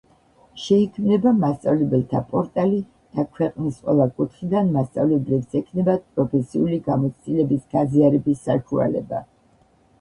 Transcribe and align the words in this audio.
შეიქმნება 0.61 1.33
მასწავლებელთა 1.41 2.21
პორტალი 2.31 2.79
და 3.17 3.25
ქვეყნის 3.37 3.77
ყველა 3.89 4.09
კუთხიდან 4.21 4.73
მასწავლებლებს 4.79 5.55
ექნებათ 5.63 6.11
პროფესიული 6.17 6.83
გამოცდილების 6.91 7.73
გაზიარების 7.79 8.45
საშუალება. 8.51 9.25